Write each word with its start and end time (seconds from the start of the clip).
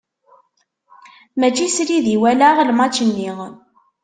Mačči 1.39 1.67
srid 1.75 2.05
i 2.15 2.17
walaɣ 2.21 2.57
lmač-nni. 2.69 3.29